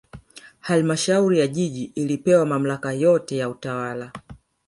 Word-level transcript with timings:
halmashauri 0.59 1.39
ya 1.39 1.47
jiji 1.47 1.83
ilipewa 1.95 2.45
mamlaka 2.45 2.93
yote 2.93 3.37
ya 3.37 3.49
kutawala 3.49 4.11